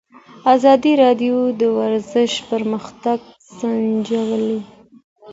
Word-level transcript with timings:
ازادي 0.55 0.93
راډیو 1.03 1.35
د 1.59 1.61
ورزش 1.77 2.31
پرمختګ 2.51 3.19
سنجولی. 3.57 4.57